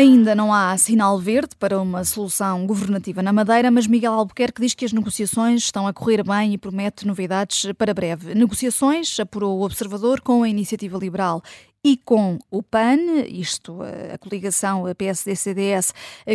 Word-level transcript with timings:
Ainda 0.00 0.34
não 0.34 0.50
há 0.50 0.78
sinal 0.78 1.18
verde 1.18 1.54
para 1.58 1.78
uma 1.78 2.04
solução 2.04 2.66
governativa 2.66 3.22
na 3.22 3.34
Madeira, 3.34 3.70
mas 3.70 3.86
Miguel 3.86 4.14
Albuquerque 4.14 4.62
diz 4.62 4.72
que 4.72 4.86
as 4.86 4.94
negociações 4.94 5.64
estão 5.64 5.86
a 5.86 5.92
correr 5.92 6.24
bem 6.24 6.54
e 6.54 6.56
promete 6.56 7.06
novidades 7.06 7.70
para 7.76 7.92
breve. 7.92 8.34
Negociações, 8.34 9.20
apurou 9.20 9.58
o 9.58 9.62
observador, 9.62 10.22
com 10.22 10.42
a 10.42 10.48
iniciativa 10.48 10.96
liberal 10.96 11.42
e 11.82 11.96
com 11.96 12.38
o 12.50 12.62
PAN, 12.62 12.98
isto 13.28 13.78
a 14.12 14.18
coligação 14.18 14.84
PSD-CDS, 14.94 15.94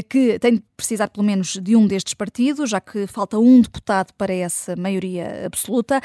que 0.10 0.39
tem 0.39 0.55
de 0.55 0.64
precisar 0.75 1.07
pelo 1.10 1.25
menos 1.25 1.60
de 1.61 1.75
um 1.75 1.86
destes 1.86 2.14
partidos, 2.14 2.70
já 2.71 2.82
que 2.82 3.05
falta 3.05 3.38
um 3.38 3.61
deputado 3.61 4.11
para 4.18 4.34
essa 4.34 4.75
maioria 4.75 5.46
absoluta. 5.46 6.02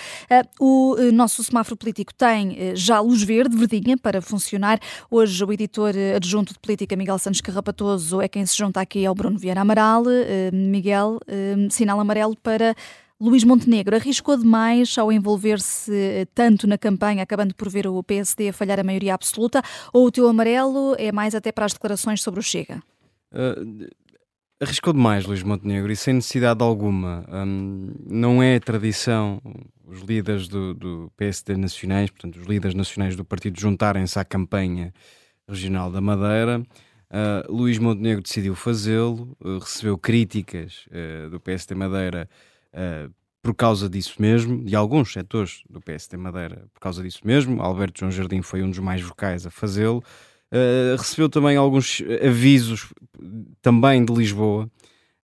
O 0.60 0.96
nosso 1.12 1.42
semáforo 1.42 1.76
político 1.76 2.12
tem 2.14 2.56
eh, 2.58 2.76
já 2.76 3.00
luz 3.00 3.22
verde, 3.22 3.56
verdinha, 3.56 3.96
para 3.96 4.20
funcionar. 4.20 4.78
Hoje 5.10 5.44
o 5.44 5.52
editor 5.52 5.94
adjunto 6.16 6.52
de 6.52 6.58
política, 6.58 6.94
Miguel 6.96 7.18
Santos 7.18 7.40
Carrapatoso, 7.40 8.20
é 8.20 8.28
quem 8.28 8.44
se 8.44 8.56
junta 8.56 8.80
aqui 8.80 9.04
ao 9.06 9.14
Bruno 9.14 9.38
Vieira 9.38 9.60
Amaral. 9.62 10.04
Eh, 10.08 10.50
Miguel, 10.52 11.18
eh, 11.26 11.56
sinal 11.70 11.98
amarelo 11.98 12.36
para 12.36 12.74
Luís 13.20 13.44
Montenegro 13.44 13.94
arriscou 13.94 14.34
demais 14.38 14.96
ao 14.96 15.12
envolver-se 15.12 15.92
eh, 15.92 16.26
tanto 16.34 16.66
na 16.66 16.78
campanha, 16.78 17.22
acabando 17.22 17.54
por 17.54 17.68
ver 17.68 17.86
o 17.86 18.02
PSD 18.02 18.48
a 18.48 18.52
falhar 18.52 18.80
a 18.80 18.82
maioria 18.82 19.12
absoluta, 19.12 19.60
ou 19.92 20.06
o 20.06 20.10
teu 20.10 20.26
amarelo 20.26 20.96
é 20.98 21.12
mais 21.12 21.34
até 21.34 21.52
para 21.52 21.66
as 21.66 21.74
declarações 21.74 22.22
sobre 22.22 22.40
o 22.40 22.42
Chega? 22.42 22.82
Uh, 23.30 23.86
arriscou 24.58 24.94
demais 24.94 25.26
Luís 25.26 25.42
Montenegro 25.42 25.92
e 25.92 25.96
sem 25.96 26.14
necessidade 26.14 26.62
alguma. 26.64 27.26
Um, 27.28 27.92
não 28.08 28.42
é 28.42 28.58
tradição 28.58 29.38
os 29.84 30.00
líderes 30.00 30.48
do, 30.48 30.72
do, 30.72 31.12
PSD 31.14 31.58
nacionais, 31.58 32.08
portanto, 32.08 32.36
os 32.36 32.46
líderes 32.46 32.74
nacionais 32.74 33.16
do 33.16 33.24
partido, 33.24 33.60
juntarem-se 33.60 34.18
à 34.18 34.24
campanha 34.24 34.94
regional 35.46 35.92
da 35.92 36.00
Madeira. 36.00 36.62
Uh, 37.10 37.52
Luís 37.52 37.76
Montenegro 37.76 38.22
decidiu 38.22 38.54
fazê-lo, 38.54 39.36
uh, 39.44 39.58
recebeu 39.58 39.98
críticas 39.98 40.86
do 41.30 41.38
PSD 41.38 41.74
Madeira 41.74 42.26
uh, 42.74 43.12
por 43.42 43.54
causa 43.54 43.88
disso 43.88 44.20
mesmo, 44.20 44.62
de 44.64 44.76
alguns 44.76 45.12
setores 45.12 45.62
do 45.68 45.80
PSD 45.80 46.16
Madeira 46.16 46.66
por 46.74 46.80
causa 46.80 47.02
disso 47.02 47.20
mesmo. 47.24 47.62
Alberto 47.62 48.00
João 48.00 48.12
Jardim 48.12 48.42
foi 48.42 48.62
um 48.62 48.68
dos 48.68 48.78
mais 48.78 49.00
vocais 49.00 49.46
a 49.46 49.50
fazê-lo. 49.50 50.02
Uh, 50.52 50.96
recebeu 50.98 51.28
também 51.28 51.56
alguns 51.56 52.02
avisos 52.24 52.92
também 53.62 54.04
de 54.04 54.12
Lisboa. 54.12 54.70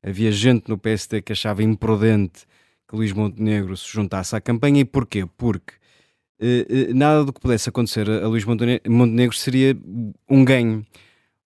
Havia 0.03 0.31
gente 0.31 0.69
no 0.69 0.79
PSD 0.79 1.21
que 1.21 1.33
achava 1.33 1.63
imprudente 1.63 2.47
que 2.89 2.95
Luís 2.95 3.13
Montenegro 3.13 3.77
se 3.77 3.89
juntasse 3.89 4.35
à 4.35 4.41
campanha. 4.41 4.81
E 4.81 4.85
porquê? 4.85 5.27
Porque 5.37 5.75
uh, 6.41 6.95
nada 6.95 7.25
do 7.25 7.33
que 7.33 7.41
pudesse 7.41 7.69
acontecer 7.69 8.09
a 8.09 8.29
Luís 8.29 8.45
Montenegro 8.45 9.37
seria 9.37 9.77
um 10.29 10.45
ganho. 10.45 10.87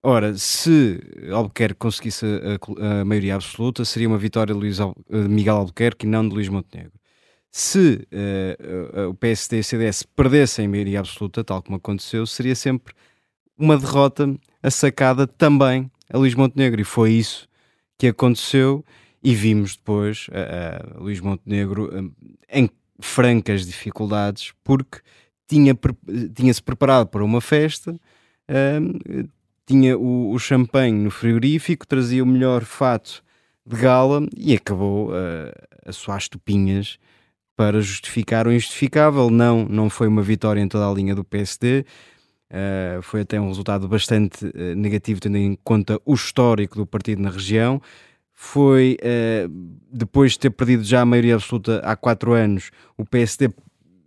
Ora, 0.03 0.35
se 0.35 0.99
Albuquerque 1.31 1.75
conseguisse 1.75 2.25
a, 2.25 3.01
a, 3.01 3.05
maioria 3.05 3.35
absoluta, 3.35 3.85
seria 3.85 4.07
uma 4.07 4.17
vitória 4.17 4.53
de 4.53 4.59
Luís 4.59 4.79
Al, 4.79 4.95
Miguel 5.07 5.57
Albuquerque 5.57 6.07
e 6.07 6.09
não 6.09 6.27
de 6.27 6.33
Luís 6.33 6.49
Montenegro. 6.49 6.93
Se 7.51 8.07
uh, 8.97 9.09
o 9.09 9.13
PSD 9.13 9.57
e 9.57 9.59
o 9.59 9.63
CDS 9.63 10.03
perdessem 10.03 10.65
a 10.65 10.69
maioria 10.69 10.99
absoluta, 10.99 11.43
tal 11.43 11.61
como 11.61 11.77
aconteceu, 11.77 12.25
seria 12.25 12.55
sempre 12.55 12.95
uma 13.57 13.77
derrota 13.77 14.33
assacada 14.63 15.27
também 15.27 15.91
a 16.11 16.17
Luís 16.17 16.33
Montenegro. 16.33 16.81
E 16.81 16.85
foi 16.85 17.11
isso 17.11 17.47
que 17.95 18.07
aconteceu 18.07 18.83
e 19.23 19.35
vimos 19.35 19.75
depois 19.75 20.27
a 20.31 20.99
Luís 20.99 21.19
Montenegro 21.19 22.11
em 22.49 22.69
francas 22.99 23.67
dificuldades 23.67 24.51
porque 24.63 24.99
tinha, 25.47 25.77
tinha-se 26.33 26.63
preparado 26.63 27.07
para 27.07 27.23
uma 27.23 27.41
festa, 27.41 27.95
tinha 29.65 29.97
o, 29.97 30.31
o 30.31 30.39
champanhe 30.39 31.03
no 31.03 31.11
frigorífico, 31.11 31.87
trazia 31.87 32.23
o 32.23 32.27
melhor 32.27 32.63
fato 32.63 33.23
de 33.65 33.75
gala 33.77 34.25
e 34.35 34.53
acabou 34.53 35.09
uh, 35.09 35.51
a 35.85 35.91
suar 35.91 36.17
estupinhas 36.17 36.97
para 37.55 37.79
justificar 37.79 38.47
o 38.47 38.51
injustificável. 38.51 39.29
Não, 39.29 39.65
não 39.65 39.89
foi 39.89 40.07
uma 40.07 40.21
vitória 40.21 40.59
em 40.59 40.67
toda 40.67 40.89
a 40.89 40.93
linha 40.93 41.13
do 41.13 41.23
PSD. 41.23 41.81
Uh, 41.81 41.85
eh, 42.49 42.99
foi 43.01 43.21
até 43.21 43.39
um 43.39 43.47
resultado 43.47 43.87
bastante 43.87 44.45
uh, 44.45 44.75
negativo, 44.75 45.21
tendo 45.21 45.37
em 45.37 45.55
conta 45.63 46.01
o 46.03 46.13
histórico 46.13 46.75
do 46.75 46.87
partido 46.87 47.21
na 47.21 47.29
região. 47.29 47.81
Foi 48.33 48.97
uh, 48.99 49.47
depois 49.93 50.31
de 50.31 50.39
ter 50.39 50.49
perdido 50.49 50.83
já 50.83 51.01
a 51.01 51.05
maioria 51.05 51.35
absoluta 51.35 51.79
há 51.85 51.95
quatro 51.95 52.33
anos, 52.33 52.71
o 52.97 53.05
PSD 53.05 53.49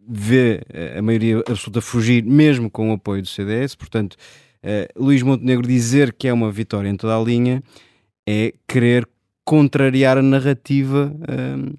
vê 0.07 0.61
a 0.99 1.01
maioria 1.01 1.39
absoluta 1.49 1.81
fugir, 1.81 2.25
mesmo 2.25 2.69
com 2.69 2.91
o 2.91 2.95
apoio 2.95 3.23
do 3.23 3.29
CDS. 3.29 3.75
Portanto, 3.75 4.17
uh, 4.65 5.03
Luís 5.03 5.23
Montenegro 5.23 5.67
dizer 5.67 6.13
que 6.13 6.27
é 6.27 6.33
uma 6.33 6.51
vitória 6.51 6.89
em 6.89 6.97
toda 6.97 7.17
a 7.17 7.23
linha 7.23 7.63
é 8.27 8.55
querer 8.67 9.07
contrariar 9.45 10.17
a 10.17 10.23
narrativa 10.23 11.15
uh, 11.15 11.79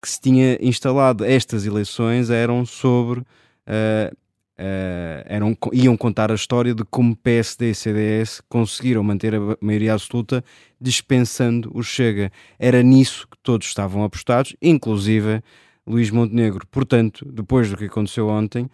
que 0.00 0.08
se 0.08 0.20
tinha 0.20 0.58
instalado. 0.60 1.24
Estas 1.24 1.66
eleições 1.66 2.30
eram 2.30 2.64
sobre. 2.64 3.20
Uh, 3.20 4.16
eram, 5.24 5.56
iam 5.72 5.96
contar 5.96 6.30
a 6.30 6.36
história 6.36 6.72
de 6.72 6.84
como 6.84 7.16
PSD 7.16 7.70
e 7.70 7.74
CDS 7.74 8.40
conseguiram 8.48 9.02
manter 9.02 9.34
a 9.34 9.38
maioria 9.60 9.94
absoluta 9.94 10.44
dispensando 10.80 11.70
o 11.74 11.82
Chega. 11.82 12.30
Era 12.60 12.80
nisso 12.80 13.26
que 13.28 13.36
todos 13.42 13.66
estavam 13.66 14.04
apostados, 14.04 14.54
inclusive 14.62 15.42
Luís 15.86 16.10
Montenegro. 16.10 16.64
Portanto, 16.70 17.26
depois 17.32 17.70
do 17.70 17.76
que 17.76 17.86
aconteceu 17.86 18.28
ontem, 18.28 18.70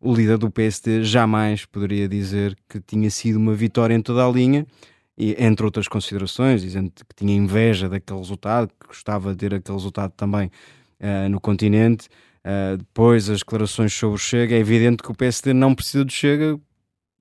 o 0.00 0.14
líder 0.14 0.38
do 0.38 0.50
PSD 0.50 1.04
jamais 1.04 1.66
poderia 1.66 2.08
dizer 2.08 2.56
que 2.68 2.80
tinha 2.80 3.10
sido 3.10 3.36
uma 3.36 3.54
vitória 3.54 3.94
em 3.94 4.00
toda 4.00 4.26
a 4.26 4.30
linha, 4.30 4.66
e, 5.20 5.36
entre 5.38 5.66
outras 5.66 5.86
considerações, 5.86 6.62
dizendo 6.62 6.90
que 6.90 7.14
tinha 7.14 7.36
inveja 7.36 7.90
daquele 7.90 8.18
resultado, 8.18 8.68
que 8.68 8.86
gostava 8.86 9.32
de 9.32 9.36
ter 9.36 9.54
aquele 9.54 9.76
resultado 9.76 10.12
também 10.16 10.50
uh, 10.98 11.28
no 11.28 11.38
continente. 11.38 12.08
Uh, 12.42 12.78
depois, 12.78 13.28
as 13.28 13.40
declarações 13.40 13.92
sobre 13.92 14.14
o 14.14 14.18
Chega, 14.18 14.54
é 14.54 14.58
evidente 14.58 15.02
que 15.02 15.10
o 15.10 15.14
PSD 15.14 15.52
não 15.52 15.74
precisa 15.74 16.06
do 16.06 16.10
Chega 16.12 16.58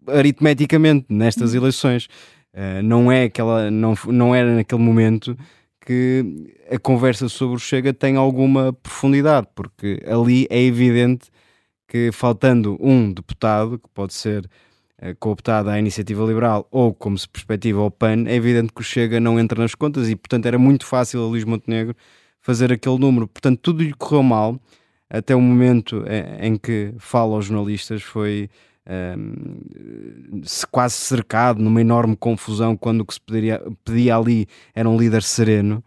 aritmeticamente 0.07 1.07
nestas 1.09 1.51
uhum. 1.51 1.57
eleições. 1.57 2.05
Uh, 2.53 2.81
não 2.81 3.11
é 3.11 3.25
aquela, 3.25 3.69
não, 3.69 3.93
não 4.07 4.33
era 4.33 4.55
naquele 4.55 4.81
momento 4.81 5.37
que 5.85 6.53
a 6.71 6.79
conversa 6.79 7.27
sobre 7.27 7.57
o 7.57 7.59
Chega 7.59 7.93
tem 7.93 8.15
alguma 8.15 8.71
profundidade, 8.71 9.47
porque 9.53 10.01
ali 10.07 10.47
é 10.49 10.61
evidente 10.61 11.29
que 11.89 12.11
faltando 12.11 12.77
um 12.79 13.11
deputado, 13.11 13.79
que 13.79 13.89
pode 13.93 14.13
ser 14.13 14.45
uh, 15.01 15.15
cooptado 15.19 15.69
à 15.69 15.79
iniciativa 15.79 16.23
liberal 16.23 16.67
ou 16.71 16.93
como 16.93 17.17
se 17.17 17.27
perspectiva 17.27 17.81
ao 17.81 17.89
PAN, 17.89 18.25
é 18.27 18.35
evidente 18.35 18.71
que 18.71 18.79
o 18.79 18.83
Chega 18.83 19.19
não 19.19 19.39
entra 19.39 19.59
nas 19.59 19.73
contas 19.73 20.07
e, 20.07 20.15
portanto, 20.15 20.45
era 20.45 20.59
muito 20.59 20.85
fácil 20.85 21.23
a 21.23 21.27
Luís 21.27 21.43
Montenegro 21.43 21.95
fazer 22.39 22.71
aquele 22.71 22.99
número. 22.99 23.27
Portanto, 23.27 23.59
tudo 23.59 23.83
lhe 23.83 23.93
correu 23.93 24.21
mal, 24.21 24.59
até 25.09 25.35
o 25.35 25.41
momento 25.41 26.05
em, 26.07 26.49
em 26.49 26.57
que 26.57 26.93
fala 26.99 27.35
aos 27.35 27.45
jornalistas 27.45 28.03
foi 28.03 28.49
um, 28.87 29.57
ehm, 30.31 30.41
quase 30.71 30.93
cercado 30.93 31.59
numa 31.59 31.81
enorme 31.81 32.15
confusão 32.15 32.77
quando 32.77 33.01
o 33.01 33.05
que 33.05 33.15
se 33.15 33.21
pedia, 33.21 33.61
pedia 33.83 34.15
ali 34.15 34.47
era 34.75 34.87
um 34.87 34.95
líder 34.95 35.23
sereno. 35.23 35.83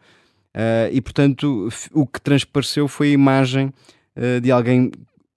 Uh, 0.54 0.92
e 0.92 1.00
portanto, 1.00 1.68
o 1.92 2.06
que 2.06 2.20
transpareceu 2.20 2.86
foi 2.86 3.08
a 3.08 3.12
imagem 3.12 3.72
uh, 4.16 4.40
de 4.40 4.50
alguém 4.50 4.90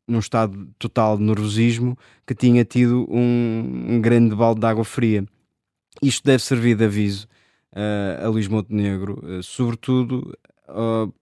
num 0.07 0.19
estado 0.19 0.67
total 0.77 1.17
de 1.17 1.23
nervosismo, 1.23 1.97
que 2.25 2.35
tinha 2.35 2.63
tido 2.63 3.07
um, 3.09 3.85
um 3.89 4.01
grande 4.01 4.35
balde 4.35 4.59
de 4.59 4.67
água 4.67 4.83
fria. 4.83 5.25
Isto 6.01 6.25
deve 6.25 6.43
servir 6.43 6.75
de 6.75 6.85
aviso 6.85 7.27
uh, 7.73 8.25
a 8.25 8.29
Luís 8.29 8.47
Montenegro, 8.47 9.21
uh, 9.23 9.43
sobretudo 9.43 10.37
uh, 10.69 11.13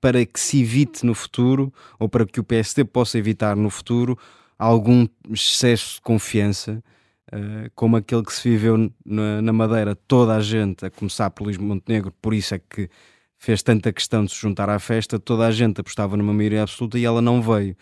para 0.00 0.24
que 0.24 0.38
se 0.38 0.60
evite 0.62 1.06
no 1.06 1.14
futuro, 1.14 1.72
ou 1.98 2.08
para 2.08 2.26
que 2.26 2.40
o 2.40 2.44
PSD 2.44 2.84
possa 2.84 3.18
evitar 3.18 3.56
no 3.56 3.70
futuro, 3.70 4.18
algum 4.58 5.06
excesso 5.30 5.96
de 5.96 6.00
confiança, 6.00 6.82
como 7.74 7.96
aquele 7.96 8.24
que 8.24 8.32
se 8.32 8.48
viveu 8.48 8.90
na, 9.04 9.42
na 9.42 9.52
Madeira. 9.52 9.94
Toda 9.94 10.34
a 10.34 10.40
gente, 10.40 10.86
a 10.86 10.90
começar 10.90 11.28
por 11.30 11.44
Luís 11.44 11.58
Montenegro, 11.58 12.12
por 12.22 12.32
isso 12.32 12.54
é 12.54 12.58
que 12.58 12.88
fez 13.36 13.62
tanta 13.62 13.92
questão 13.92 14.24
de 14.24 14.32
se 14.32 14.40
juntar 14.40 14.68
à 14.70 14.78
festa, 14.78 15.18
toda 15.18 15.46
a 15.46 15.50
gente 15.50 15.80
apostava 15.80 16.16
numa 16.16 16.32
maioria 16.32 16.62
absoluta 16.62 16.98
e 16.98 17.04
ela 17.04 17.20
não 17.20 17.42
veio. 17.42 17.76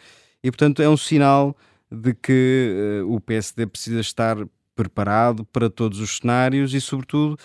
E, 0.45 0.51
portanto, 0.51 0.83
é 0.83 0.89
um 0.89 0.97
sinal 0.97 1.57
de 1.91 2.13
que 2.13 3.01
uh, 3.03 3.15
o 3.15 3.19
PSD 3.19 3.67
precisa 3.67 4.01
estar 4.01 4.37
preparado 4.77 5.45
para 5.47 5.71
todos 5.71 6.01
os 6.01 6.19
cenários 6.19 6.75
e, 6.75 6.81
sobretudo, 6.83 7.39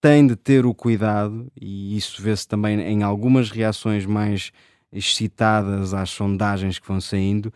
tem 0.00 0.26
de 0.26 0.34
ter 0.34 0.64
o 0.64 0.72
cuidado, 0.72 1.52
e 1.60 1.94
isso 1.94 2.22
vê-se 2.22 2.48
também 2.48 2.80
em 2.80 3.02
algumas 3.02 3.50
reações 3.50 4.06
mais 4.06 4.50
excitadas 4.90 5.92
às 5.92 6.08
sondagens 6.08 6.78
que 6.78 6.88
vão 6.88 6.98
saindo, 6.98 7.52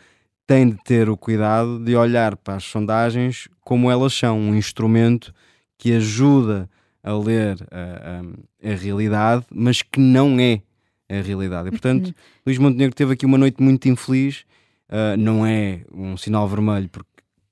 tem 0.46 0.68
de 0.68 0.76
ter 0.84 1.08
o 1.08 1.16
cuidado 1.16 1.82
de 1.82 1.96
olhar 1.96 2.36
para 2.36 2.56
as 2.56 2.64
sondagens 2.64 3.48
como 3.62 3.90
elas 3.90 4.12
são, 4.12 4.38
um 4.38 4.54
instrumento 4.54 5.32
que 5.78 5.94
ajuda 5.94 6.68
a 7.02 7.14
ler 7.14 7.56
a, 7.70 8.68
a, 8.68 8.72
a 8.72 8.74
realidade, 8.74 9.46
mas 9.50 9.80
que 9.80 9.98
não 9.98 10.38
é 10.38 10.60
a 11.08 11.22
realidade. 11.22 11.68
E, 11.68 11.70
portanto, 11.70 12.08
uhum. 12.08 12.14
Luís 12.46 12.58
Montenegro 12.58 12.94
teve 12.94 13.14
aqui 13.14 13.24
uma 13.24 13.38
noite 13.38 13.62
muito 13.62 13.88
infeliz 13.88 14.44
Uh, 14.88 15.16
não 15.16 15.46
é 15.46 15.82
um 15.92 16.16
sinal 16.16 16.46
vermelho, 16.46 16.88
porque 16.88 17.08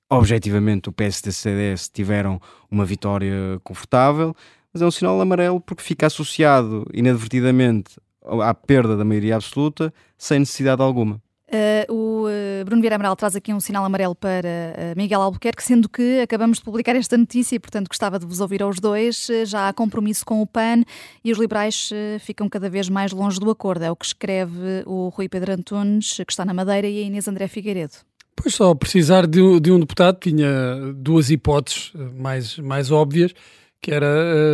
objetivamente 0.09 0.89
o 0.89 0.91
PSD 0.91 1.29
e 1.29 1.31
o 1.31 1.33
CDS 1.33 1.89
tiveram 1.89 2.39
uma 2.69 2.85
vitória 2.85 3.59
confortável, 3.63 4.35
mas 4.71 4.81
é 4.81 4.85
um 4.85 4.91
sinal 4.91 5.19
amarelo 5.19 5.59
porque 5.59 5.83
fica 5.83 6.07
associado 6.07 6.85
inadvertidamente 6.93 7.99
à 8.41 8.53
perda 8.53 8.95
da 8.95 9.03
maioria 9.03 9.35
absoluta 9.35 9.93
sem 10.17 10.39
necessidade 10.39 10.81
alguma. 10.81 11.21
Uh, 11.47 11.93
o 11.93 12.27
Bruno 12.63 12.81
Vieira 12.81 12.95
Amaral 12.95 13.15
traz 13.15 13.35
aqui 13.35 13.53
um 13.53 13.59
sinal 13.59 13.83
amarelo 13.85 14.15
para 14.15 14.47
uh, 14.47 14.97
Miguel 14.97 15.21
Albuquerque, 15.21 15.63
sendo 15.63 15.89
que 15.89 16.21
acabamos 16.21 16.57
de 16.57 16.63
publicar 16.63 16.95
esta 16.95 17.17
notícia 17.17 17.55
e, 17.55 17.59
portanto, 17.59 17.87
gostava 17.87 18.17
de 18.19 18.25
vos 18.25 18.39
ouvir 18.39 18.61
aos 18.61 18.79
dois. 18.79 19.27
já 19.45 19.67
há 19.67 19.73
compromisso 19.73 20.25
com 20.25 20.41
o 20.41 20.47
PAN 20.47 20.83
e 21.23 21.31
os 21.31 21.37
liberais 21.37 21.89
ficam 22.19 22.47
cada 22.49 22.69
vez 22.69 22.89
mais 22.89 23.11
longe 23.11 23.39
do 23.39 23.49
acordo. 23.49 23.83
É 23.83 23.91
o 23.91 23.95
que 23.95 24.05
escreve 24.05 24.83
o 24.85 25.09
Rui 25.09 25.29
Pedro 25.29 25.53
Antunes, 25.53 26.17
que 26.25 26.31
está 26.31 26.45
na 26.45 26.53
Madeira, 26.53 26.87
e 26.87 26.99
a 26.99 27.05
Inês 27.05 27.27
André 27.27 27.47
Figueiredo. 27.47 27.93
Pois 28.35 28.55
só 28.55 28.73
precisar 28.73 29.27
de, 29.27 29.59
de 29.59 29.71
um 29.71 29.79
deputado 29.79 30.19
tinha 30.19 30.93
duas 30.95 31.29
hipóteses 31.29 31.91
mais, 32.17 32.57
mais 32.57 32.91
óbvias, 32.91 33.33
que 33.81 33.91
era 33.91 34.07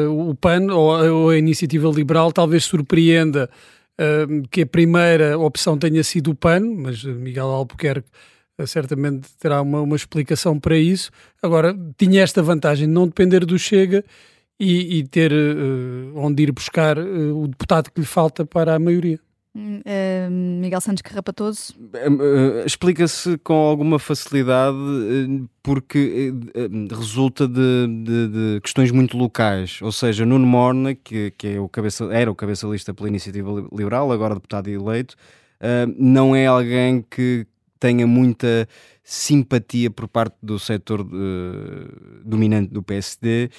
o 0.10 0.36
PAN 0.36 0.74
ou, 0.74 0.90
ou 1.12 1.30
a 1.30 1.38
Iniciativa 1.38 1.88
Liberal 1.90 2.32
talvez 2.32 2.66
surpreenda 2.66 3.50
que 4.50 4.62
a 4.62 4.66
primeira 4.66 5.38
opção 5.38 5.78
tenha 5.78 6.04
sido 6.04 6.32
o 6.32 6.36
PAN, 6.36 6.62
mas 6.78 7.04
Miguel 7.04 7.48
Albuquerque 7.48 8.08
uh, 8.60 8.68
certamente 8.68 9.28
terá 9.40 9.62
uma, 9.62 9.82
uma 9.82 9.96
explicação 9.96 10.60
para 10.60 10.78
isso. 10.78 11.12
Agora, 11.42 11.76
tinha 11.98 12.22
esta 12.22 12.42
vantagem 12.42 12.88
de 12.88 12.94
não 12.94 13.08
depender 13.08 13.46
do 13.46 13.58
Chega 13.60 14.04
e, 14.60 15.00
e 15.00 15.04
ter 15.08 15.32
uh, 15.32 16.14
onde 16.16 16.44
ir 16.44 16.52
buscar 16.52 16.98
uh, 16.98 17.42
o 17.42 17.48
deputado 17.48 17.90
que 17.92 18.00
lhe 18.00 18.06
falta 18.06 18.46
para 18.46 18.76
a 18.76 18.80
maioria. 18.80 19.20
Uh, 19.56 20.30
Miguel 20.30 20.80
Santos 20.80 21.02
Carrapatoso? 21.02 21.74
Uh, 21.78 22.66
Explica-se 22.66 23.38
com 23.40 23.56
alguma 23.56 23.98
facilidade 23.98 24.78
porque 25.64 26.32
resulta 26.92 27.48
de, 27.48 27.88
de, 28.04 28.28
de, 28.28 28.62
questões 28.62 28.92
muito 28.92 29.18
locais. 29.18 29.80
Ou 29.82 29.92
seja, 29.92 30.26
Nuno 30.26 30.46
Morna, 30.46 30.94
que, 30.94 31.32
que 31.32 31.48
é 31.48 31.60
o 31.60 31.68
cabeça, 31.68 32.06
era 32.14 32.32
o 32.32 32.36
cabeça-lista 32.36 32.94
pela 32.94 33.10
Iniciativa 33.10 33.50
Liberal, 33.72 34.12
agora 34.12 34.36
deputado 34.36 34.68
eleito, 34.70 35.16
não 35.98 36.36
é 36.36 36.46
alguém 36.46 37.04
que 37.10 37.46
tenha 37.80 38.06
muita 38.06 38.68
simpatia 39.04 39.90
por 39.90 40.08
parte 40.08 40.36
do 40.42 40.60
setor 40.60 41.06
dominante 42.24 42.72
do 42.72 42.84
PSD 42.84 43.50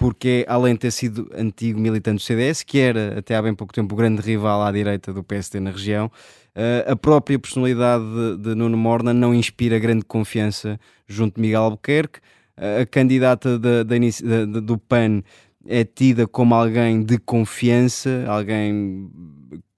porque 0.00 0.46
além 0.48 0.72
de 0.72 0.80
ter 0.80 0.90
sido 0.92 1.30
antigo 1.36 1.78
militante 1.78 2.22
do 2.22 2.26
CDS, 2.26 2.62
que 2.62 2.78
era 2.78 3.18
até 3.18 3.36
há 3.36 3.42
bem 3.42 3.54
pouco 3.54 3.70
tempo 3.70 3.94
o 3.94 3.98
grande 3.98 4.22
rival 4.22 4.62
à 4.62 4.72
direita 4.72 5.12
do 5.12 5.22
PSD 5.22 5.60
na 5.60 5.70
região, 5.70 6.10
eh, 6.54 6.86
a 6.88 6.96
própria 6.96 7.38
personalidade 7.38 8.02
de, 8.38 8.54
Nuno 8.54 8.78
Morna 8.78 9.12
não 9.12 9.34
inspira 9.34 9.78
grande 9.78 10.06
confiança 10.06 10.80
junto 11.06 11.34
de 11.34 11.42
Miguel 11.42 11.64
Albuquerque. 11.64 12.18
A 12.56 12.86
candidata 12.86 13.58
da, 13.58 13.82
da, 13.82 13.96
da, 13.98 14.60
do 14.60 14.78
PAN 14.78 15.22
é 15.66 15.84
tida 15.84 16.26
como 16.26 16.54
alguém 16.54 17.02
de 17.02 17.18
confiança, 17.18 18.24
alguém 18.26 19.10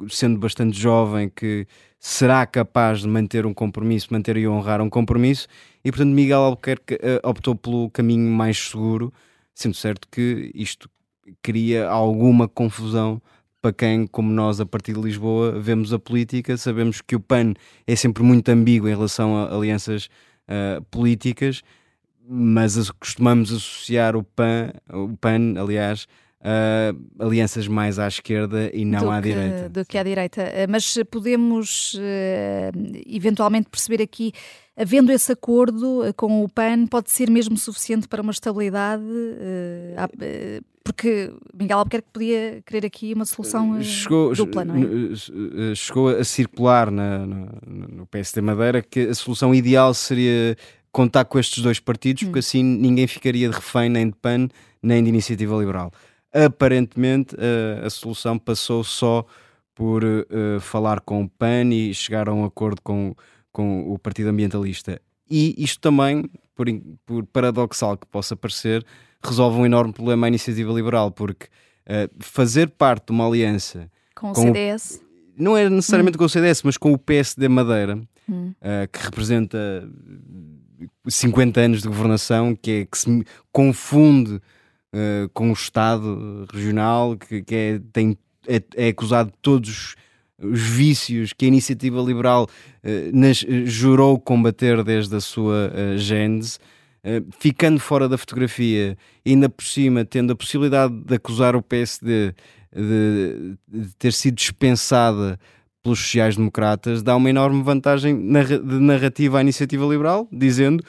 sendo 0.09 0.39
bastante 0.39 0.79
jovem 0.79 1.33
que 1.35 1.67
será 1.99 2.47
capaz 2.47 3.01
de 3.01 3.09
manter 3.09 3.45
um 3.45 3.53
compromisso, 3.53 4.07
manter 4.13 4.37
e 4.37 4.47
honrar 4.47 4.81
um 4.81 4.89
compromisso, 4.89 5.49
e 5.85 5.91
portanto 5.91 6.15
Miguel 6.15 6.43
Albuquerque 6.43 6.97
eh, 7.03 7.21
optou 7.25 7.57
pelo 7.57 7.91
caminho 7.91 8.31
mais 8.31 8.57
seguro, 8.57 9.13
sendo 9.55 9.75
certo 9.75 10.09
que 10.11 10.51
isto 10.55 10.89
cria 11.43 11.89
alguma 11.89 12.49
confusão 12.49 13.21
para 13.61 13.73
quem, 13.73 14.07
como 14.09 14.33
nós, 14.33 14.61
a 14.61 14.67
partir 14.67 14.93
de 14.93 15.01
Lisboa, 15.01 15.53
vemos 15.53 15.93
a 15.93 15.99
política, 15.99 16.57
sabemos 16.57 17.01
que 17.01 17.15
o 17.15 17.21
PAN 17.21 17.55
é 17.87 17.95
sempre 17.95 18.23
muito 18.25 18.49
ambíguo 18.49 18.89
em 18.89 18.93
relação 18.93 19.37
a 19.37 19.55
alianças 19.55 20.07
uh, 20.49 20.83
políticas, 20.91 21.63
mas 22.29 22.91
costumamos 22.91 23.53
associar 23.53 24.17
o 24.17 24.25
PAN, 24.25 24.73
o 24.93 25.17
PAN 25.17 25.55
aliás, 25.61 26.09
uh, 26.43 27.25
alianças 27.25 27.69
mais 27.69 27.99
à 27.99 28.09
esquerda 28.09 28.71
e 28.73 28.85
não 28.85 29.01
do 29.01 29.11
à 29.11 29.23
que, 29.23 29.29
direita. 29.29 29.69
Do 29.69 29.85
que 29.85 29.99
à 29.99 30.03
direita. 30.03 30.43
Eh, 30.43 30.67
mas 30.67 30.99
podemos 31.11 31.95
uh, 31.95 31.99
eventualmente 33.07 33.69
perceber 33.69 34.03
aqui, 34.03 34.33
havendo 34.77 35.13
esse 35.13 35.31
acordo 35.33 36.03
com 36.17 36.45
o 36.45 36.49
PAN, 36.49 36.87
pode 36.87 37.11
ser 37.11 37.31
mesmo 37.31 37.57
suficiente 37.57 38.09
para 38.09 38.23
uma 38.23 38.33
estabilidade? 38.33 39.03
Uh, 39.03 40.65
porque 40.85 41.33
Miguel 41.55 41.79
Albuquerque 41.79 42.09
podia 42.13 42.63
querer 42.67 42.85
aqui 42.85 43.15
uma 43.15 43.25
solução 43.25 43.81
chegou, 43.83 44.35
dupla, 44.35 44.65
não 44.65 44.75
é? 44.75 45.75
Chegou 45.77 46.09
a 46.09 46.25
circular 46.25 46.91
na, 46.91 47.21
no, 47.25 47.47
no 47.65 48.07
PSD 48.07 48.41
Madeira 48.41 48.83
que 48.83 49.03
a 49.09 49.15
solução 49.15 49.55
ideal 49.55 49.95
seria 49.95 50.57
contar 50.91 51.25
com 51.25 51.39
estes 51.39 51.63
dois 51.63 51.79
partidos, 51.79 52.25
hum. 52.25 52.27
porque 52.27 52.41
assim 52.41 52.65
ninguém 52.65 53.07
ficaria 53.07 53.49
de 53.49 53.55
refém 53.55 53.89
nem 53.89 54.09
de 54.09 54.17
PAN 54.17 54.49
nem 54.83 55.05
de 55.05 55.09
Iniciativa 55.09 55.57
Liberal 55.57 55.93
aparentemente 56.33 57.35
uh, 57.35 57.85
a 57.85 57.91
solução 57.91 58.39
passou 58.39 58.83
só 58.83 59.25
por 59.75 60.03
uh, 60.05 60.61
falar 60.61 61.01
com 61.01 61.23
o 61.23 61.29
PAN 61.29 61.73
e 61.73 61.93
chegar 61.95 62.29
a 62.29 62.33
um 62.33 62.45
acordo 62.45 62.81
com, 62.83 63.15
com 63.53 63.93
o 63.93 63.99
Partido 63.99 64.29
Ambientalista. 64.29 65.01
E 65.31 65.55
isto 65.59 65.81
também, 65.81 66.25
por, 66.55 66.67
por 67.07 67.27
paradoxal 67.27 67.97
que 67.97 68.07
possa 68.07 68.37
parecer, 68.37 68.85
resolve 69.23 69.59
um 69.59 69.67
enorme 69.67 69.93
problema 69.93 70.27
à 70.27 70.29
iniciativa 70.29 70.73
liberal, 70.73 71.11
porque 71.11 71.47
uh, 71.87 72.11
fazer 72.21 72.71
parte 72.71 73.07
de 73.07 73.13
uma 73.13 73.27
aliança 73.27 73.91
com 74.15 74.31
o 74.31 74.35
com 74.35 74.43
CDS. 74.43 74.97
O, 74.97 75.43
não 75.43 75.57
é 75.57 75.69
necessariamente 75.69 76.17
hum. 76.17 76.21
com 76.21 76.25
o 76.25 76.29
CDS, 76.29 76.63
mas 76.63 76.77
com 76.77 76.93
o 76.93 76.99
PSD 76.99 77.49
Madeira, 77.49 77.99
hum. 78.29 78.53
que 78.93 78.99
representa 79.03 79.59
50 81.09 81.61
anos 81.61 81.83
de 81.83 81.89
governação, 81.89 82.55
que, 82.55 82.71
é, 82.71 82.85
que 82.85 82.99
se 82.99 83.25
confunde 83.51 84.41
uh, 84.93 85.29
com 85.33 85.51
o 85.51 85.53
Estado 85.53 86.47
regional, 86.53 87.17
que, 87.17 87.43
que 87.43 87.55
é, 87.55 87.81
tem, 87.93 88.17
é, 88.47 88.63
é, 88.77 88.89
acusado 88.89 89.31
de 89.31 89.39
todos 89.41 89.95
os 90.39 90.61
vícios 90.61 91.33
que 91.33 91.45
a 91.45 91.49
iniciativa 91.49 92.01
liberal 92.01 92.49
uh, 92.83 93.17
nas, 93.17 93.39
jurou 93.65 94.19
combater 94.19 94.83
desde 94.83 95.15
a 95.17 95.21
sua 95.21 95.73
uh, 95.73 95.99
gênese. 95.99 96.59
Uh, 97.05 97.27
ficando 97.39 97.81
fora 97.81 98.09
da 98.09 98.17
fotografia, 98.17 98.97
ainda 99.27 99.49
por 99.49 99.65
cima 99.65 100.05
tendo 100.05 100.33
a 100.33 100.37
possibilidade 100.37 100.95
de 100.95 101.15
acusar 101.15 101.57
o 101.57 101.63
PSD 101.63 102.33
de, 102.75 103.57
de 103.69 103.95
ter 103.99 104.13
sido 104.13 104.37
dispensada 104.37 105.39
pelos 105.83 105.99
sociais-democratas, 105.99 107.03
dá 107.03 107.17
uma 107.17 107.29
enorme 107.29 107.63
vantagem 107.63 108.17
de 108.17 108.81
narrativa 108.81 109.39
à 109.39 109.41
iniciativa 109.41 109.85
liberal, 109.85 110.29
dizendo 110.31 110.85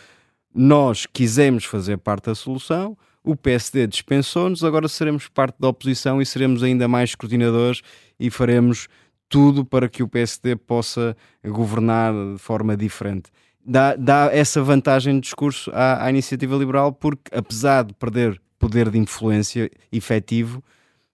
nós 0.53 1.07
quisemos 1.07 1.65
fazer 1.65 1.97
parte 1.97 2.25
da 2.25 2.35
solução, 2.35 2.95
o 3.23 3.35
PSD 3.35 3.87
dispensou-nos, 3.87 4.63
agora 4.63 4.87
seremos 4.87 5.27
parte 5.27 5.55
da 5.59 5.69
oposição 5.69 6.21
e 6.21 6.25
seremos 6.25 6.61
ainda 6.61 6.87
mais 6.87 7.11
escrutinadores 7.11 7.81
e 8.19 8.29
faremos 8.29 8.87
tudo 9.29 9.65
para 9.65 9.87
que 9.87 10.03
o 10.03 10.07
PSD 10.07 10.55
possa 10.55 11.15
governar 11.43 12.13
de 12.33 12.37
forma 12.37 12.75
diferente. 12.75 13.31
Dá, 13.65 13.95
dá 13.95 14.29
essa 14.31 14.61
vantagem 14.61 15.15
de 15.15 15.21
discurso 15.21 15.71
à, 15.73 16.05
à, 16.05 16.09
iniciativa 16.09 16.55
liberal, 16.55 16.91
porque 16.91 17.33
apesar 17.33 17.85
de 17.85 17.93
perder 17.93 18.39
poder 18.59 18.89
de 18.89 18.97
influência 18.97 19.69
efetivo, 19.91 20.63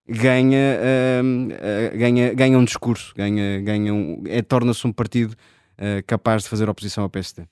ganha, 0.07 0.77
uh, 0.79 1.47
uh, 1.47 1.97
ganha, 1.97 2.33
ganha 2.33 2.57
um 2.57 2.63
discurso, 2.63 3.13
ganha, 3.15 3.61
ganha 3.61 3.93
um, 3.93 4.23
é, 4.27 4.41
torna-se 4.41 4.85
um 4.85 4.91
partido 4.91 5.33
uh, 5.33 6.03
capaz 6.05 6.43
de 6.43 6.49
fazer 6.49 6.69
oposição 6.69 7.03
ao 7.03 7.09
PSD. 7.09 7.47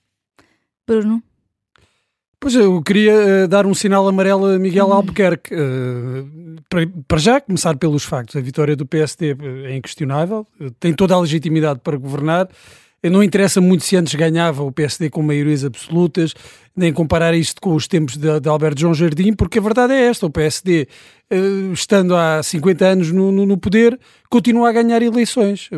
Bruno? 0.86 1.22
Pois 2.40 2.54
eu 2.54 2.80
queria 2.82 3.44
uh, 3.44 3.48
dar 3.48 3.66
um 3.66 3.74
sinal 3.74 4.06
amarelo 4.06 4.46
a 4.46 4.58
Miguel 4.58 4.88
hum. 4.88 4.92
Albuquerque. 4.92 5.54
Uh, 5.54 6.58
para, 6.68 6.86
para, 7.06 7.18
já 7.18 7.40
começar 7.40 7.76
pelos 7.76 8.04
factos. 8.04 8.36
A 8.36 8.40
vitória 8.40 8.76
do 8.76 8.86
PSD 8.86 9.30
eh, 9.30 9.72
é 9.72 9.76
inquestionável, 9.76 10.46
tem 10.78 10.92
toda 10.92 11.14
a 11.14 11.20
legitimidade 11.20 11.80
para 11.82 11.96
governar. 11.96 12.48
Não 13.02 13.22
interessa 13.22 13.60
muito 13.60 13.84
se 13.84 13.96
antes 13.96 14.14
ganhava 14.14 14.62
o 14.62 14.72
PSD 14.72 15.08
com 15.08 15.22
maiorias 15.22 15.64
absolutas, 15.64 16.34
nem 16.78 16.92
comparar 16.92 17.34
isto 17.34 17.60
com 17.60 17.74
os 17.74 17.86
tempos 17.86 18.16
de, 18.16 18.40
de 18.40 18.48
Alberto 18.48 18.80
João 18.80 18.94
Jardim, 18.94 19.32
porque 19.32 19.58
a 19.58 19.62
verdade 19.62 19.92
é 19.92 20.06
esta: 20.06 20.26
o 20.26 20.30
PSD, 20.30 20.88
uh, 21.30 21.72
estando 21.72 22.14
há 22.14 22.42
50 22.42 22.86
anos 22.86 23.12
no, 23.12 23.32
no, 23.32 23.44
no, 23.44 23.58
poder, 23.58 23.98
continua 24.30 24.68
a 24.68 24.72
ganhar 24.72 25.02
eleições, 25.02 25.68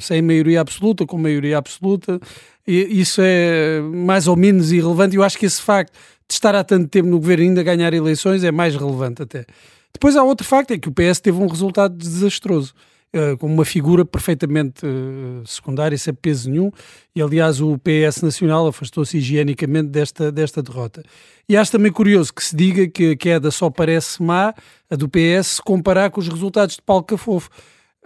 sem 0.00 0.22
maioria 0.22 0.60
absoluta, 0.60 1.06
com 1.06 1.16
maioria 1.18 1.58
absoluta 1.58 2.20
isso 2.66 3.20
é 3.22 3.80
mais 3.80 4.28
ou 4.28 4.36
menos 4.36 4.70
irrelevante. 4.70 5.16
Eu 5.16 5.22
acho 5.22 5.38
que 5.38 5.46
esse 5.46 5.60
facto 5.60 5.92
de 5.92 6.34
estar 6.34 6.54
há 6.54 6.62
tanto 6.62 6.88
tempo 6.88 7.08
no 7.08 7.18
governo 7.18 7.44
e 7.44 7.48
ainda 7.48 7.62
ganhar 7.62 7.92
eleições 7.92 8.44
é 8.44 8.52
mais 8.52 8.76
relevante 8.76 9.22
até. 9.22 9.44
Depois 9.92 10.16
há 10.16 10.22
outro 10.22 10.46
facto, 10.46 10.70
é 10.70 10.78
que 10.78 10.88
o 10.88 10.92
PS 10.92 11.20
teve 11.20 11.38
um 11.38 11.48
resultado 11.48 11.96
desastroso. 11.96 12.72
Uh, 13.12 13.36
como 13.38 13.52
uma 13.52 13.64
figura 13.64 14.04
perfeitamente 14.04 14.86
uh, 14.86 15.44
secundária, 15.44 15.98
sem 15.98 16.14
peso 16.14 16.48
nenhum, 16.48 16.70
e 17.12 17.20
aliás 17.20 17.60
o 17.60 17.76
PS 17.76 18.22
Nacional 18.22 18.68
afastou-se 18.68 19.18
higienicamente 19.18 19.88
desta, 19.88 20.30
desta 20.30 20.62
derrota. 20.62 21.02
E 21.48 21.56
acho 21.56 21.72
também 21.72 21.90
curioso 21.90 22.32
que 22.32 22.44
se 22.44 22.54
diga 22.54 22.86
que 22.86 23.10
a 23.10 23.16
queda 23.16 23.50
só 23.50 23.68
parece 23.68 24.22
má, 24.22 24.54
a 24.88 24.94
do 24.94 25.08
PS, 25.08 25.56
se 25.56 25.62
comparar 25.62 26.10
com 26.10 26.20
os 26.20 26.28
resultados 26.28 26.76
de 26.76 26.82
Paulo 26.82 27.02
Cafofo. 27.02 27.50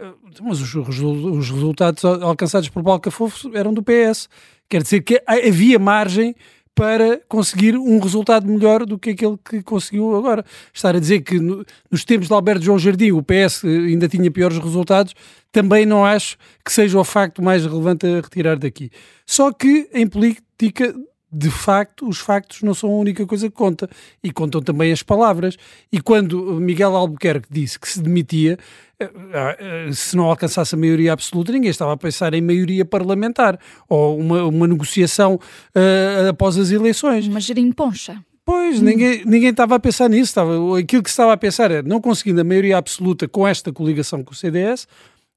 Uh, 0.00 0.14
mas 0.42 0.62
os, 0.62 0.74
os, 0.74 1.50
resultados 1.50 2.02
alcançados 2.02 2.70
por 2.70 2.82
Paulo 2.82 3.00
Cafofo 3.00 3.54
eram 3.54 3.74
do 3.74 3.82
PS. 3.82 4.26
Quer 4.70 4.82
dizer 4.82 5.02
que 5.02 5.22
havia 5.26 5.78
margem 5.78 6.34
para 6.74 7.20
conseguir 7.28 7.76
um 7.76 8.00
resultado 8.00 8.46
melhor 8.46 8.84
do 8.84 8.98
que 8.98 9.10
aquele 9.10 9.38
que 9.38 9.62
conseguiu 9.62 10.16
agora. 10.16 10.44
Estar 10.72 10.96
a 10.96 10.98
dizer 10.98 11.20
que 11.20 11.38
no, 11.38 11.64
nos 11.90 12.04
tempos 12.04 12.26
de 12.26 12.34
Alberto 12.34 12.64
João 12.64 12.78
Jardim 12.78 13.12
o 13.12 13.22
PS 13.22 13.64
ainda 13.64 14.08
tinha 14.08 14.30
piores 14.30 14.58
resultados, 14.58 15.14
também 15.52 15.86
não 15.86 16.04
acho 16.04 16.36
que 16.64 16.72
seja 16.72 16.98
o 16.98 17.04
facto 17.04 17.40
mais 17.42 17.64
relevante 17.64 18.06
a 18.06 18.16
retirar 18.16 18.58
daqui. 18.58 18.90
Só 19.24 19.52
que 19.52 19.88
em 19.94 20.06
política 20.06 20.94
de 21.34 21.50
facto, 21.50 22.08
os 22.08 22.18
factos 22.18 22.62
não 22.62 22.72
são 22.72 22.90
a 22.90 22.96
única 22.96 23.26
coisa 23.26 23.48
que 23.48 23.54
conta. 23.54 23.90
E 24.22 24.30
contam 24.30 24.62
também 24.62 24.92
as 24.92 25.02
palavras. 25.02 25.56
E 25.90 26.00
quando 26.00 26.40
Miguel 26.60 26.94
Albuquerque 26.94 27.48
disse 27.50 27.78
que 27.78 27.88
se 27.88 28.00
demitia, 28.00 28.56
eh, 29.00 29.10
eh, 29.32 29.90
se 29.92 30.16
não 30.16 30.24
alcançasse 30.24 30.74
a 30.74 30.78
maioria 30.78 31.12
absoluta, 31.12 31.50
ninguém 31.50 31.70
estava 31.70 31.92
a 31.92 31.96
pensar 31.96 32.32
em 32.34 32.40
maioria 32.40 32.84
parlamentar 32.84 33.58
ou 33.88 34.16
uma, 34.16 34.44
uma 34.44 34.68
negociação 34.68 35.34
uh, 35.34 36.28
após 36.28 36.56
as 36.56 36.70
eleições. 36.70 37.26
Uma 37.26 37.40
gerinponcha. 37.40 38.16
Pois, 38.44 38.80
hum. 38.80 38.84
ninguém, 38.84 39.24
ninguém 39.24 39.50
estava 39.50 39.74
a 39.74 39.80
pensar 39.80 40.08
nisso. 40.08 40.30
Estava, 40.30 40.78
aquilo 40.78 41.02
que 41.02 41.10
se 41.10 41.14
estava 41.14 41.32
a 41.32 41.36
pensar 41.36 41.70
era, 41.70 41.82
não 41.82 42.00
conseguindo 42.00 42.40
a 42.40 42.44
maioria 42.44 42.76
absoluta 42.76 43.26
com 43.26 43.48
esta 43.48 43.72
coligação 43.72 44.22
com 44.22 44.32
o 44.32 44.36
CDS, 44.36 44.86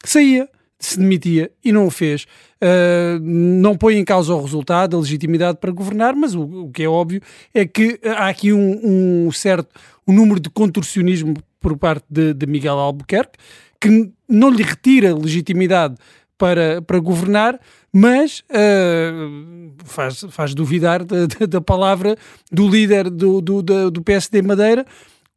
saía 0.05 0.47
se 0.79 0.99
demitia 0.99 1.51
e 1.63 1.71
não 1.71 1.87
o 1.87 1.91
fez. 1.91 2.25
Uh, 2.61 3.19
não 3.21 3.75
põe 3.75 3.97
em 3.97 4.05
causa 4.05 4.33
o 4.33 4.41
resultado, 4.41 4.95
a 4.95 4.99
legitimidade 4.99 5.57
para 5.59 5.71
governar, 5.71 6.15
mas 6.15 6.35
o, 6.35 6.41
o 6.41 6.71
que 6.71 6.83
é 6.83 6.89
óbvio 6.89 7.21
é 7.53 7.65
que 7.65 7.99
há 8.03 8.29
aqui 8.29 8.53
um, 8.53 9.27
um 9.27 9.31
certo 9.31 9.69
um 10.07 10.13
número 10.13 10.39
de 10.39 10.49
contorcionismo 10.49 11.35
por 11.59 11.77
parte 11.77 12.05
de, 12.09 12.33
de, 12.33 12.45
Miguel 12.47 12.77
Albuquerque 12.77 13.37
que 13.79 14.11
não 14.27 14.49
lhe 14.49 14.63
retira 14.63 15.13
legitimidade 15.13 15.95
para, 16.37 16.81
para 16.81 16.99
governar, 16.99 17.59
mas 17.91 18.43
uh, 18.51 19.73
faz, 19.83 20.25
faz 20.29 20.53
duvidar 20.53 21.03
da, 21.03 21.25
da, 21.47 21.61
palavra 21.61 22.15
do 22.51 22.67
líder 22.69 23.09
do, 23.09 23.41
do, 23.41 23.61
do 23.91 24.01
PSD 24.01 24.41
Madeira 24.41 24.85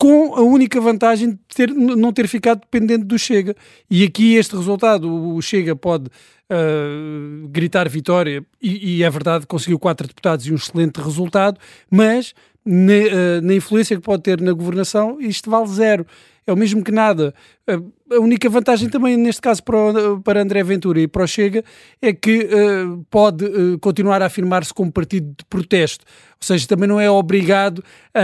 com 0.00 0.34
a 0.34 0.40
única 0.40 0.80
vantagem 0.80 1.32
de 1.32 1.38
ter, 1.54 1.74
não 1.74 2.10
ter 2.10 2.26
ficado 2.26 2.60
dependente 2.60 3.04
do 3.04 3.18
Chega. 3.18 3.54
E 3.90 4.02
aqui 4.02 4.34
este 4.34 4.56
resultado, 4.56 5.12
o 5.12 5.42
Chega 5.42 5.76
pode 5.76 6.06
uh, 6.06 7.46
gritar 7.48 7.86
vitória, 7.86 8.42
e, 8.62 8.96
e, 8.96 9.02
é 9.04 9.10
verdade, 9.10 9.46
conseguiu 9.46 9.78
quatro 9.78 10.06
deputados 10.06 10.46
e 10.46 10.52
um 10.52 10.54
excelente 10.54 11.02
resultado, 11.02 11.60
mas 11.90 12.34
na, 12.64 12.92
uh, 12.92 13.40
na 13.42 13.54
influência 13.54 13.96
que 13.96 14.02
pode 14.02 14.22
ter 14.22 14.40
na 14.40 14.52
governação, 14.52 15.20
isto 15.20 15.50
vale 15.50 15.68
zero 15.68 16.06
é 16.50 16.52
o 16.52 16.56
mesmo 16.56 16.82
que 16.82 16.90
nada. 16.90 17.34
A 17.66 18.18
única 18.18 18.48
vantagem 18.48 18.88
também, 18.88 19.16
neste 19.16 19.40
caso, 19.40 19.62
para, 19.62 19.76
para 20.24 20.42
André 20.42 20.62
Ventura 20.64 21.00
e 21.00 21.06
para 21.06 21.22
o 21.22 21.26
Chega, 21.26 21.64
é 22.02 22.12
que 22.12 22.40
uh, 22.40 23.06
pode 23.08 23.44
uh, 23.44 23.78
continuar 23.78 24.20
a 24.20 24.26
afirmar-se 24.26 24.74
como 24.74 24.90
partido 24.90 25.28
de 25.28 25.44
protesto. 25.44 26.04
Ou 26.32 26.46
seja, 26.46 26.66
também 26.66 26.88
não 26.88 26.98
é 26.98 27.08
obrigado 27.08 27.84
a, 28.12 28.20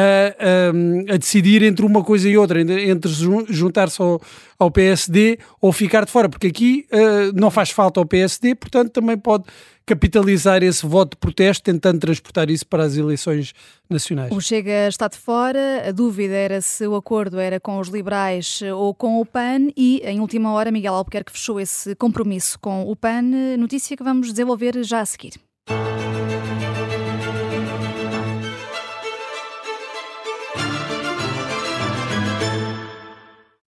a, 1.10 1.14
a 1.14 1.16
decidir 1.16 1.62
entre 1.62 1.84
uma 1.84 2.02
coisa 2.02 2.28
e 2.28 2.36
outra, 2.36 2.60
entre 2.60 3.12
juntar-se 3.48 4.02
ao, 4.02 4.20
ao, 4.58 4.70
PSD 4.70 5.38
ou 5.60 5.72
ficar 5.72 6.04
de 6.04 6.10
fora, 6.10 6.28
porque 6.28 6.48
aqui 6.48 6.86
uh, 6.92 7.38
não 7.38 7.50
faz 7.50 7.70
falta 7.70 8.00
ao 8.00 8.06
PSD, 8.06 8.54
portanto 8.54 8.90
também 8.90 9.16
pode 9.16 9.44
capitalizar 9.86 10.62
esse 10.64 10.84
voto 10.84 11.10
de 11.12 11.16
protesto, 11.18 11.62
tentando 11.62 12.00
transportar 12.00 12.50
isso 12.50 12.66
para 12.66 12.82
as 12.82 12.96
eleições 12.96 13.54
nacionais. 13.88 14.32
O 14.32 14.40
Chega 14.40 14.88
está 14.88 15.06
de 15.06 15.16
fora, 15.16 15.88
a 15.88 15.92
dúvida 15.92 16.34
era 16.34 16.60
se 16.60 16.86
o 16.86 16.96
acordo 16.96 17.38
era 17.38 17.60
com 17.60 17.78
os 17.78 17.88
liberais 17.88 18.60
ou 18.74 18.92
com 18.92 19.20
o 19.20 19.24
PAN 19.24 19.68
e, 19.76 20.02
em 20.04 20.18
última 20.18 20.52
hora, 20.52 20.72
Miguel 20.72 20.94
Albuquerque 20.94 21.30
fechou 21.30 21.60
esse 21.60 21.94
compromisso 21.94 22.58
com 22.58 22.82
o 22.82 22.96
PAN, 22.96 23.56
notícia 23.56 23.96
que 23.96 24.02
vamos 24.02 24.28
desenvolver 24.28 24.82
já 24.82 25.00
a 25.00 25.06
seguir. 25.06 25.45